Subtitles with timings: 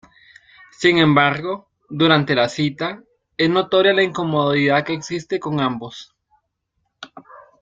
[0.71, 3.03] Sin embargo, durante la cita,
[3.37, 6.15] es notoria la incomodidad que existe con ambos.